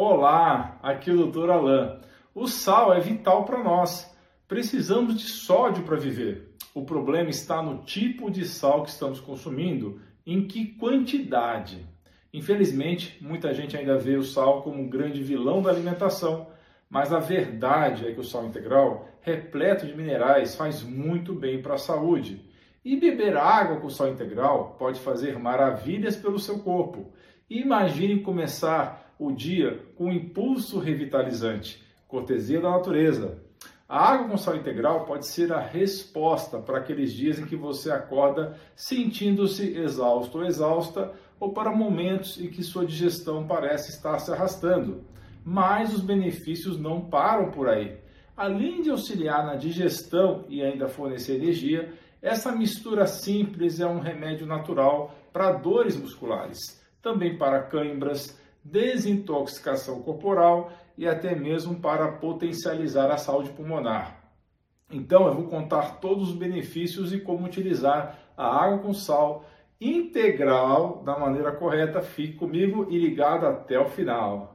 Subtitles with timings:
[0.00, 1.50] Olá, aqui é o Dr.
[1.50, 1.98] Alain.
[2.32, 4.08] O sal é vital para nós.
[4.46, 6.54] Precisamos de sódio para viver.
[6.72, 11.84] O problema está no tipo de sal que estamos consumindo, em que quantidade.
[12.32, 16.46] Infelizmente, muita gente ainda vê o sal como um grande vilão da alimentação,
[16.88, 21.74] mas a verdade é que o sal integral, repleto de minerais, faz muito bem para
[21.74, 22.48] a saúde.
[22.84, 27.12] E beber água com sal integral pode fazer maravilhas pelo seu corpo.
[27.50, 33.42] Imagine começar o dia com um impulso revitalizante, cortesia da natureza.
[33.88, 37.90] A água com sal integral pode ser a resposta para aqueles dias em que você
[37.90, 44.30] acorda sentindo-se exausto ou exausta, ou para momentos em que sua digestão parece estar se
[44.30, 45.04] arrastando.
[45.44, 47.96] Mas os benefícios não param por aí.
[48.36, 54.46] Além de auxiliar na digestão e ainda fornecer energia, essa mistura simples é um remédio
[54.46, 58.37] natural para dores musculares, também para câimbras,
[58.70, 64.30] desintoxicação corporal e até mesmo para potencializar a saúde pulmonar.
[64.90, 69.44] Então, eu vou contar todos os benefícios e como utilizar a água com sal
[69.80, 72.00] integral da maneira correta.
[72.00, 74.54] Fique comigo e ligado até o final.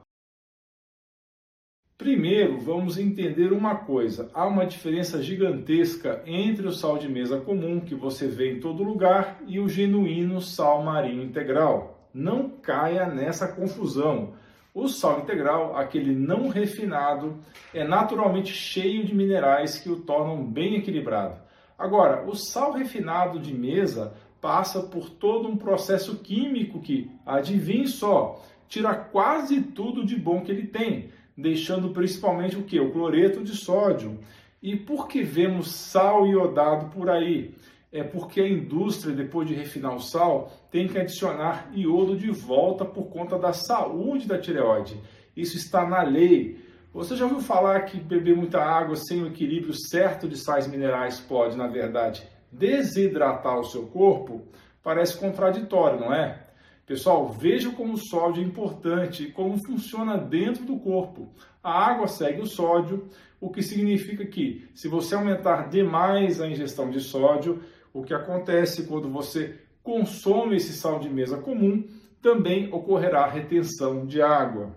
[1.96, 7.80] Primeiro, vamos entender uma coisa: há uma diferença gigantesca entre o sal de mesa comum
[7.80, 11.93] que você vê em todo lugar e o genuíno sal marinho integral.
[12.14, 14.34] Não caia nessa confusão.
[14.72, 17.38] O sal integral, aquele não refinado,
[17.72, 21.40] é naturalmente cheio de minerais que o tornam bem equilibrado.
[21.76, 28.40] Agora, o sal refinado de mesa passa por todo um processo químico que, adivinhe só,
[28.68, 32.78] tira quase tudo de bom que ele tem deixando principalmente o que?
[32.78, 34.18] O cloreto de sódio.
[34.62, 37.54] E por que vemos sal iodado por aí?
[37.94, 42.84] É porque a indústria, depois de refinar o sal, tem que adicionar iodo de volta
[42.84, 45.00] por conta da saúde da tireoide.
[45.36, 46.58] Isso está na lei.
[46.92, 51.20] Você já ouviu falar que beber muita água sem o equilíbrio certo de sais minerais
[51.20, 54.42] pode, na verdade, desidratar o seu corpo?
[54.82, 56.48] Parece contraditório, não é?
[56.84, 61.32] Pessoal, veja como o sódio é importante e como funciona dentro do corpo.
[61.62, 63.08] A água segue o sódio,
[63.40, 67.62] o que significa que se você aumentar demais a ingestão de sódio,
[67.94, 71.84] o que acontece quando você consome esse sal de mesa comum,
[72.20, 74.76] também ocorrerá retenção de água.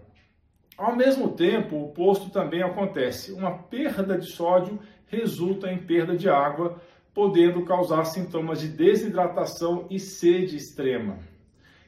[0.78, 3.34] Ao mesmo tempo, o oposto também acontece.
[3.34, 6.80] Uma perda de sódio resulta em perda de água,
[7.14, 11.18] podendo causar sintomas de desidratação e sede extrema.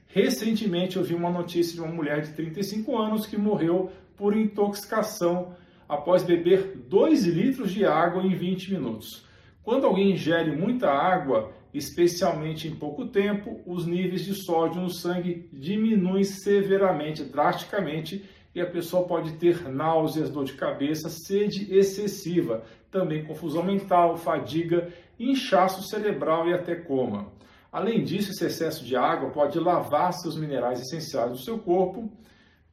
[0.07, 5.53] Recentemente eu vi uma notícia de uma mulher de 35 anos que morreu por intoxicação
[5.87, 9.28] após beber 2 litros de água em 20 minutos.
[9.69, 15.47] Quando alguém ingere muita água, especialmente em pouco tempo, os níveis de sódio no sangue
[15.53, 23.23] diminuem severamente, drasticamente, e a pessoa pode ter náuseas, dor de cabeça, sede excessiva, também
[23.23, 27.31] confusão mental, fadiga, inchaço cerebral e até coma.
[27.71, 32.11] Além disso, esse excesso de água pode lavar seus minerais essenciais do seu corpo,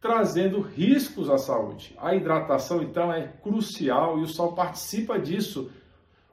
[0.00, 1.94] trazendo riscos à saúde.
[1.98, 5.70] A hidratação, então, é crucial e o sal participa disso.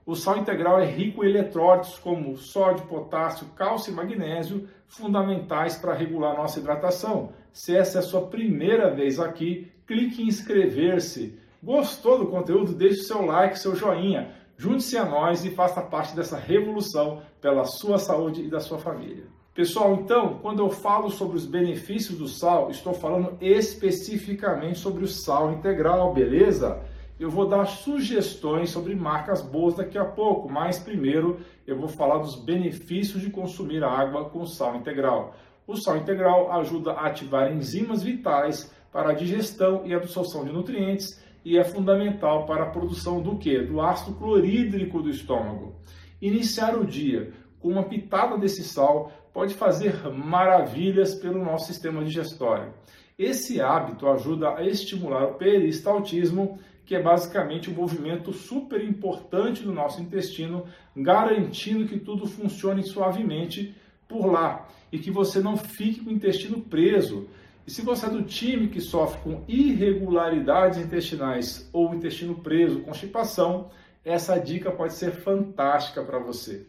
[0.05, 5.93] O sal integral é rico em eletrólitos como sódio, potássio, cálcio e magnésio, fundamentais para
[5.93, 7.31] regular nossa hidratação.
[7.53, 11.39] Se essa é a sua primeira vez aqui, clique em inscrever-se.
[11.61, 12.73] Gostou do conteúdo?
[12.73, 14.31] Deixe seu like, seu joinha.
[14.57, 19.23] Junte-se a nós e faça parte dessa revolução pela sua saúde e da sua família.
[19.55, 25.07] Pessoal, então, quando eu falo sobre os benefícios do sal, estou falando especificamente sobre o
[25.07, 26.81] sal integral, beleza?
[27.19, 32.17] Eu vou dar sugestões sobre marcas boas daqui a pouco, mas primeiro eu vou falar
[32.17, 35.35] dos benefícios de consumir água com sal integral.
[35.67, 41.21] O sal integral ajuda a ativar enzimas vitais para a digestão e absorção de nutrientes
[41.45, 43.59] e é fundamental para a produção do que?
[43.59, 45.75] Do ácido clorídrico do estômago.
[46.21, 52.73] Iniciar o dia com uma pitada desse sal pode fazer maravilhas pelo nosso sistema digestório.
[53.17, 59.71] Esse hábito ajuda a estimular o peristaltismo, que é basicamente um movimento super importante do
[59.71, 60.65] nosso intestino,
[60.95, 63.75] garantindo que tudo funcione suavemente
[64.07, 67.27] por lá e que você não fique com o intestino preso.
[67.65, 73.69] E se você é do time que sofre com irregularidades intestinais ou intestino preso, constipação,
[74.03, 76.65] essa dica pode ser fantástica para você.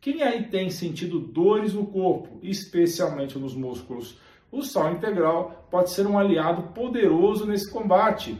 [0.00, 4.18] Quem aí tem sentido dores no corpo, especialmente nos músculos,
[4.52, 8.38] o sal integral pode ser um aliado poderoso nesse combate.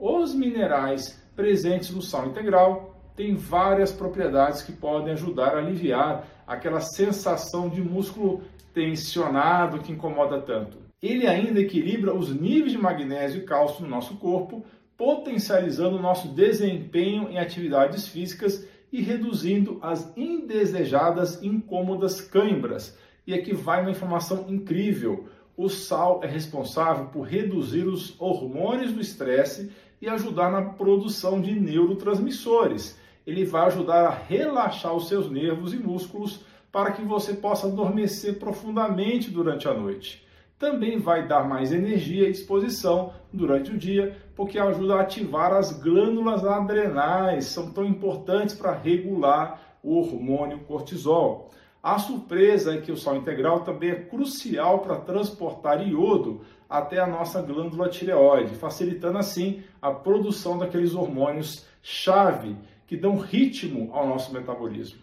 [0.00, 6.80] Os minerais presentes no sal integral têm várias propriedades que podem ajudar a aliviar aquela
[6.80, 8.40] sensação de músculo
[8.72, 10.78] tensionado que incomoda tanto.
[11.02, 14.64] Ele ainda equilibra os níveis de magnésio e cálcio no nosso corpo,
[14.96, 22.96] potencializando o nosso desempenho em atividades físicas e reduzindo as indesejadas incômodas câimbras.
[23.26, 25.28] E aqui vai uma informação incrível.
[25.58, 29.70] O sal é responsável por reduzir os hormônios do estresse
[30.00, 32.98] e ajudar na produção de neurotransmissores.
[33.26, 36.40] Ele vai ajudar a relaxar os seus nervos e músculos
[36.72, 40.26] para que você possa adormecer profundamente durante a noite.
[40.58, 45.72] Também vai dar mais energia e disposição durante o dia, porque ajuda a ativar as
[45.72, 51.50] glândulas adrenais, são tão importantes para regular o hormônio cortisol.
[51.82, 57.06] A surpresa é que o sal integral também é crucial para transportar iodo até a
[57.06, 62.54] nossa glândula tireoide, facilitando assim a produção daqueles hormônios chave
[62.86, 65.00] que dão ritmo ao nosso metabolismo.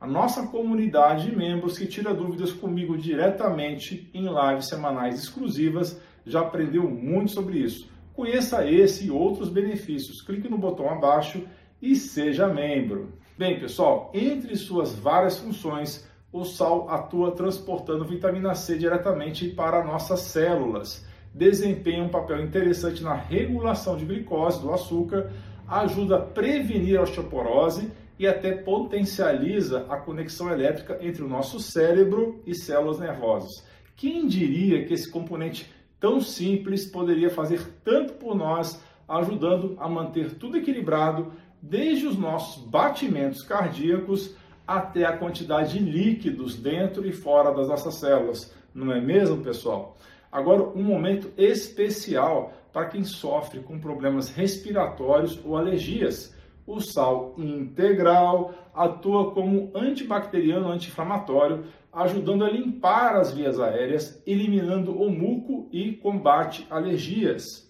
[0.00, 6.40] A nossa comunidade de membros que tira dúvidas comigo diretamente em lives semanais exclusivas já
[6.40, 7.88] aprendeu muito sobre isso.
[8.14, 10.22] Conheça esse e outros benefícios.
[10.22, 11.46] Clique no botão abaixo
[11.80, 13.12] e seja membro.
[13.40, 20.20] Bem, pessoal, entre suas várias funções, o sal atua transportando vitamina C diretamente para nossas
[20.20, 21.06] células.
[21.32, 25.32] Desempenha um papel interessante na regulação de glicose do açúcar,
[25.66, 32.42] ajuda a prevenir a osteoporose e até potencializa a conexão elétrica entre o nosso cérebro
[32.46, 33.66] e células nervosas.
[33.96, 40.34] Quem diria que esse componente tão simples poderia fazer tanto por nós, ajudando a manter
[40.34, 44.34] tudo equilibrado desde os nossos batimentos cardíacos
[44.66, 48.54] até a quantidade de líquidos dentro e fora das nossas células.
[48.74, 49.96] Não é mesmo, pessoal?
[50.30, 56.34] Agora, um momento especial para quem sofre com problemas respiratórios ou alergias.
[56.66, 65.10] O sal integral atua como antibacteriano anti-inflamatório, ajudando a limpar as vias aéreas, eliminando o
[65.10, 67.68] muco e combate alergias.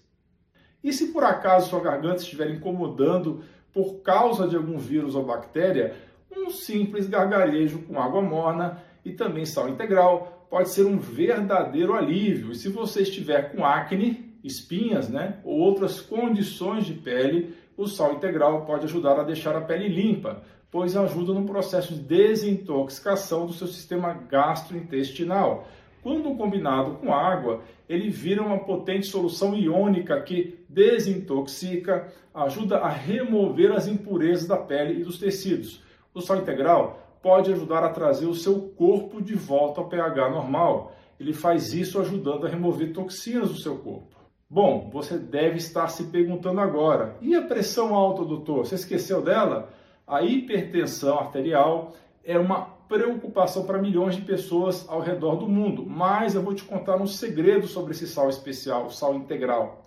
[0.83, 5.95] E se por acaso sua garganta estiver incomodando por causa de algum vírus ou bactéria,
[6.35, 12.51] um simples gargarejo com água morna e também sal integral pode ser um verdadeiro alívio.
[12.51, 18.13] E se você estiver com acne, espinhas, né, ou outras condições de pele, o sal
[18.13, 23.53] integral pode ajudar a deixar a pele limpa, pois ajuda no processo de desintoxicação do
[23.53, 25.67] seu sistema gastrointestinal.
[26.01, 33.71] Quando combinado com água, ele vira uma potente solução iônica que desintoxica, ajuda a remover
[33.71, 35.83] as impurezas da pele e dos tecidos.
[36.13, 40.95] O sal integral pode ajudar a trazer o seu corpo de volta ao pH normal.
[41.19, 44.15] Ele faz isso ajudando a remover toxinas do seu corpo.
[44.49, 48.65] Bom, você deve estar se perguntando agora: e a pressão alta, doutor?
[48.65, 49.69] Você esqueceu dela?
[50.05, 51.93] A hipertensão arterial
[52.23, 56.65] é uma preocupação para milhões de pessoas ao redor do mundo, mas eu vou te
[56.65, 59.85] contar um segredo sobre esse sal especial, o sal integral.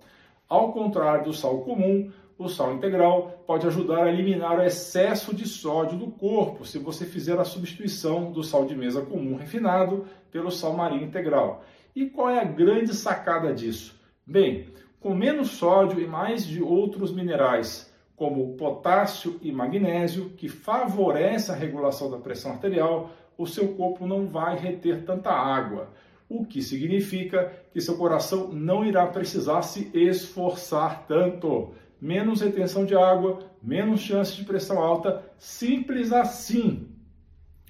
[0.49, 5.47] Ao contrário do sal comum, o sal integral pode ajudar a eliminar o excesso de
[5.47, 10.49] sódio do corpo se você fizer a substituição do sal de mesa comum refinado pelo
[10.49, 11.63] sal marinho integral.
[11.95, 14.01] E qual é a grande sacada disso?
[14.25, 14.65] Bem,
[14.99, 17.84] com menos sódio e mais de outros minerais,
[18.15, 24.27] como potássio e magnésio, que favorece a regulação da pressão arterial, o seu corpo não
[24.27, 25.89] vai reter tanta água,
[26.29, 31.73] o que significa que seu coração não irá precisar se esforçar tanto.
[32.01, 36.87] Menos retenção de água, menos chance de pressão alta, simples assim.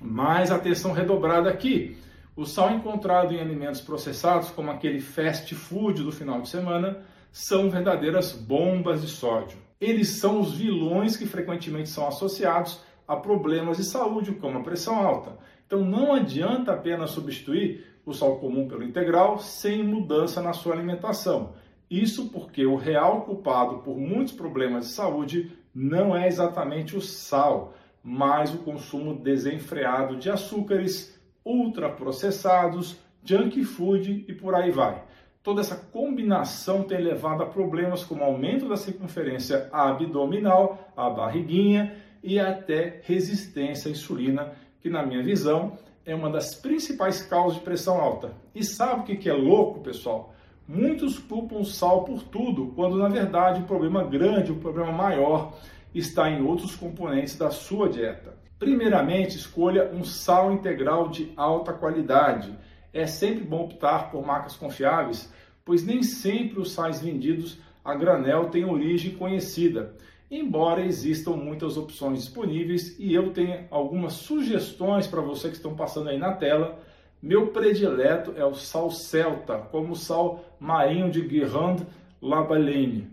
[0.01, 1.97] Mais atenção redobrada aqui.
[2.35, 6.99] O sal encontrado em alimentos processados, como aquele fast food do final de semana,
[7.31, 9.64] são verdadeiras bombas de sódio.
[9.79, 14.95] Eles são os vilões que frequentemente são associados a problemas de saúde, como a pressão
[14.95, 15.37] alta.
[15.65, 21.53] Então não adianta apenas substituir o sal comum pelo integral sem mudança na sua alimentação.
[21.89, 27.73] Isso porque o real culpado por muitos problemas de saúde não é exatamente o sal,
[28.03, 35.03] mas o consumo desenfreado de açúcares, ultraprocessados, junk food e por aí vai.
[35.45, 42.39] Toda essa combinação tem levado a problemas como aumento da circunferência abdominal, a barriguinha e
[42.39, 48.01] até resistência à insulina, que na minha visão é uma das principais causas de pressão
[48.01, 48.33] alta.
[48.55, 50.33] E sabe o que é louco, pessoal?
[50.67, 55.53] Muitos culpam o sal por tudo, quando na verdade o problema grande, o problema maior,
[55.93, 58.35] está em outros componentes da sua dieta.
[58.57, 62.51] Primeiramente, escolha um sal integral de alta qualidade.
[62.95, 65.29] É sempre bom optar por marcas confiáveis,
[65.65, 69.93] pois nem sempre os sais vendidos a granel têm origem conhecida,
[70.31, 76.07] embora existam muitas opções disponíveis e eu tenho algumas sugestões para você que estão passando
[76.07, 76.79] aí na tela,
[77.21, 81.85] Meu predileto é o sal celta, como o sal marinho de Guérande
[82.21, 83.09] la Baleine.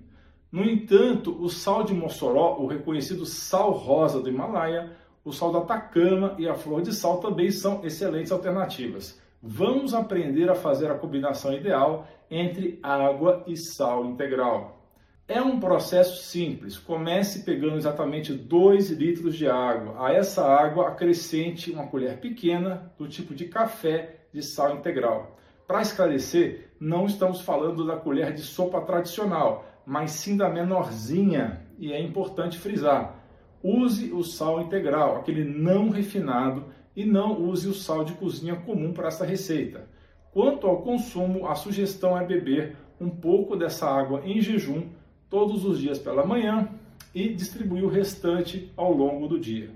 [0.51, 4.93] No entanto, o sal de Mossoró, o reconhecido sal rosa do Himalaia,
[5.25, 9.22] o sal da Atacama e a flor de sal também são excelentes alternativas.
[9.45, 14.81] Vamos aprender a fazer a combinação ideal entre água e sal integral.
[15.27, 16.79] É um processo simples.
[16.79, 20.07] Comece pegando exatamente 2 litros de água.
[20.07, 25.37] A essa água acrescente uma colher pequena do tipo de café de sal integral.
[25.67, 31.93] Para esclarecer, não estamos falando da colher de sopa tradicional, mas sim da menorzinha, e
[31.93, 33.17] é importante frisar.
[33.61, 38.93] Use o sal integral, aquele não refinado, e não use o sal de cozinha comum
[38.93, 39.87] para essa receita.
[40.33, 44.89] Quanto ao consumo, a sugestão é beber um pouco dessa água em jejum
[45.29, 46.69] todos os dias pela manhã
[47.15, 49.71] e distribuir o restante ao longo do dia.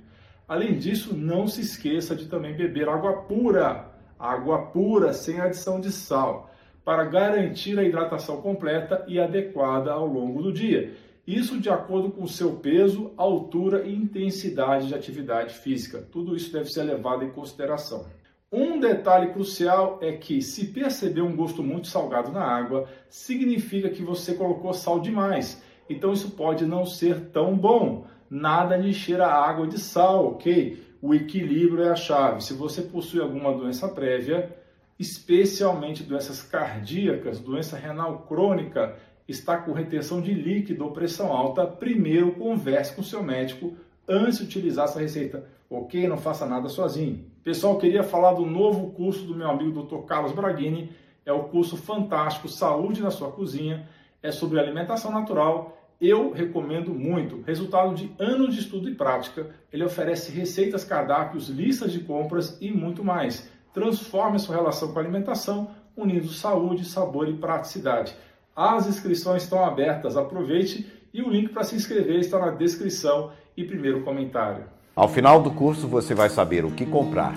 [0.48, 5.90] Além disso, não se esqueça de também beber água pura, água pura sem adição de
[5.90, 6.50] sal,
[6.84, 10.94] para garantir a hidratação completa e adequada ao longo do dia.
[11.26, 15.98] Isso de acordo com o seu peso, altura e intensidade de atividade física.
[15.98, 18.06] Tudo isso deve ser levado em consideração.
[18.52, 24.02] Um detalhe crucial é que, se perceber um gosto muito salgado na água, significa que
[24.02, 25.60] você colocou sal demais.
[25.90, 28.06] Então, isso pode não ser tão bom.
[28.30, 30.80] Nada de encher a água de sal, ok?
[31.02, 32.40] O equilíbrio é a chave.
[32.42, 34.56] Se você possui alguma doença prévia,
[34.96, 38.96] especialmente doenças cardíacas, doença renal crônica,
[39.28, 43.74] está com retenção de líquido ou pressão alta, primeiro converse com seu médico
[44.08, 46.06] antes de utilizar essa receita, ok?
[46.06, 47.24] Não faça nada sozinho.
[47.42, 50.04] Pessoal, queria falar do novo curso do meu amigo Dr.
[50.06, 50.90] Carlos Braghini.
[51.24, 53.88] É o curso fantástico Saúde na sua cozinha.
[54.22, 55.76] É sobre alimentação natural.
[56.00, 57.42] Eu recomendo muito.
[57.42, 59.48] Resultado de anos de estudo e prática.
[59.72, 63.50] Ele oferece receitas, cardápios, listas de compras e muito mais.
[63.72, 68.14] Transforme sua relação com a alimentação, unindo saúde, sabor e praticidade.
[68.56, 70.16] As inscrições estão abertas.
[70.16, 74.64] Aproveite e o link para se inscrever está na descrição e primeiro comentário.
[74.94, 77.34] Ao final do curso você vai saber o que comprar,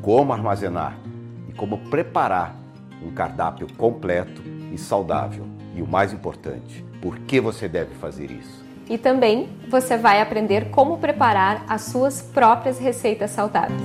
[0.00, 0.98] como armazenar
[1.46, 2.56] e como preparar
[3.04, 4.40] um cardápio completo
[4.72, 5.46] e saudável.
[5.76, 8.64] E o mais importante, por que você deve fazer isso.
[8.88, 13.82] E também você vai aprender como preparar as suas próprias receitas saudáveis.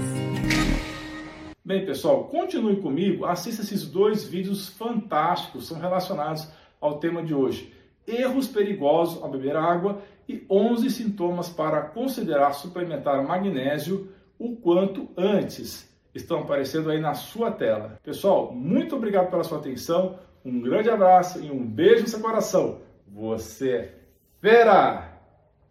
[1.65, 6.47] Bem, pessoal, continue comigo, assista esses dois vídeos fantásticos, são relacionados
[6.79, 7.73] ao tema de hoje
[8.07, 15.93] erros perigosos ao beber água e 11 sintomas para considerar suplementar magnésio o quanto antes.
[16.15, 17.99] Estão aparecendo aí na sua tela.
[18.01, 22.79] Pessoal, muito obrigado pela sua atenção, um grande abraço e um beijo no seu coração.
[23.07, 23.93] Você é
[24.41, 25.06] fera!